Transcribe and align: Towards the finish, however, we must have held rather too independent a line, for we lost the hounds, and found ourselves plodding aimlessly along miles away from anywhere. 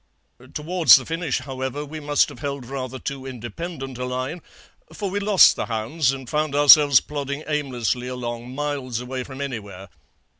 Towards 0.55 0.95
the 0.95 1.05
finish, 1.05 1.41
however, 1.41 1.85
we 1.85 1.99
must 1.99 2.29
have 2.29 2.39
held 2.39 2.65
rather 2.65 2.97
too 2.97 3.27
independent 3.27 3.99
a 3.99 4.05
line, 4.05 4.41
for 4.91 5.11
we 5.11 5.19
lost 5.19 5.55
the 5.55 5.67
hounds, 5.67 6.11
and 6.11 6.27
found 6.27 6.55
ourselves 6.55 6.99
plodding 6.99 7.43
aimlessly 7.47 8.07
along 8.07 8.55
miles 8.55 8.99
away 8.99 9.23
from 9.23 9.41
anywhere. 9.41 9.89